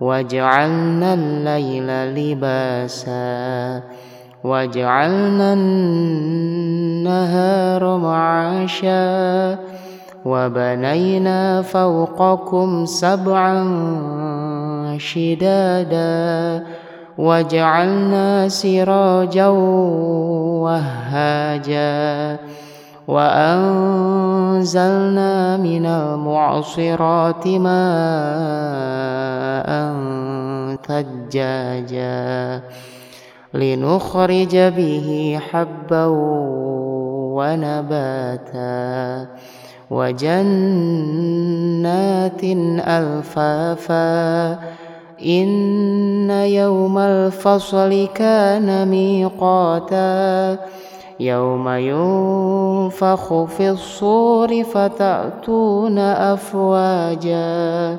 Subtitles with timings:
[0.00, 3.82] وجعلنا الليل لباسا
[4.44, 7.16] وجعلنا النهار
[7.96, 9.58] معاشا
[10.24, 13.64] وبنينا فوقكم سبعا
[14.98, 16.64] شدادا
[17.18, 19.46] وجعلنا سراجا
[20.66, 22.38] وهاجا
[23.08, 24.76] وأنزلنا
[25.56, 28.95] من المعصرات ماء
[30.88, 32.60] ثجاجا
[33.54, 36.06] لنخرج به حبا
[37.36, 39.26] ونباتا
[39.90, 40.44] وجنات
[42.88, 44.58] ألفافا
[45.26, 50.58] إن يوم الفصل كان ميقاتا
[51.20, 57.98] يوم ينفخ في الصور فتأتون أفواجا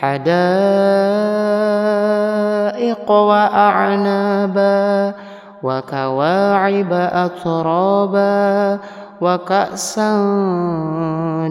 [0.00, 0.32] حدائق
[3.10, 5.14] وأعنابا
[5.62, 8.78] وكواعب أترابا
[9.20, 10.12] وكأسا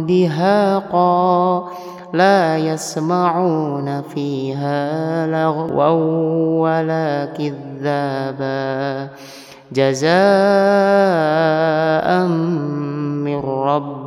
[0.07, 1.67] دهاقا
[2.13, 5.91] لا يسمعون فيها لغوا
[6.61, 9.07] ولا كذابا
[9.71, 10.11] جزاء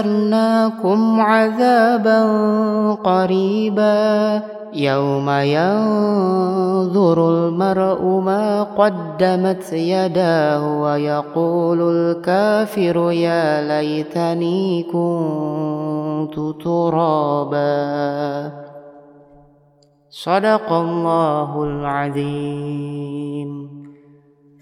[0.00, 2.22] أنذرناكم عذابا
[2.94, 4.42] قريبا
[4.74, 18.52] يوم ينظر المرء ما قدمت يداه ويقول الكافر يا ليتني كنت ترابا
[20.10, 22.96] صدق الله العظيم